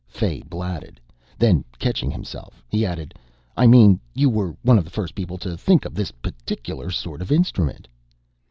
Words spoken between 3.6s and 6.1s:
mean, you were one of the first people to think of this